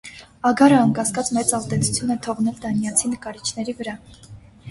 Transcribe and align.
Ագարը 0.49 0.77
անկասկած 0.83 1.27
մեծ 1.37 1.51
ազդեցություն 1.57 2.13
է 2.15 2.17
թողնել 2.27 2.57
դանիացի 2.63 3.13
նկարիչների 3.13 3.77
վրա։ 3.83 3.97